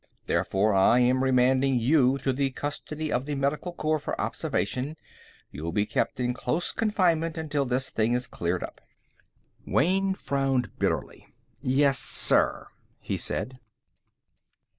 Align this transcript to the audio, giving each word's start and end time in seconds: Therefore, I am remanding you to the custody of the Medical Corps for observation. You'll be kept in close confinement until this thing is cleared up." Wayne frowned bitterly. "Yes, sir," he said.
Therefore, 0.25 0.73
I 0.73 0.97
am 1.01 1.23
remanding 1.23 1.77
you 1.77 2.17
to 2.23 2.33
the 2.33 2.49
custody 2.49 3.11
of 3.13 3.27
the 3.27 3.35
Medical 3.35 3.71
Corps 3.71 3.99
for 3.99 4.19
observation. 4.19 4.97
You'll 5.51 5.71
be 5.71 5.85
kept 5.85 6.19
in 6.19 6.33
close 6.33 6.71
confinement 6.71 7.37
until 7.37 7.65
this 7.65 7.91
thing 7.91 8.13
is 8.13 8.25
cleared 8.25 8.63
up." 8.63 8.81
Wayne 9.63 10.15
frowned 10.15 10.79
bitterly. 10.79 11.27
"Yes, 11.59 11.99
sir," 11.99 12.65
he 12.99 13.15
said. 13.15 13.59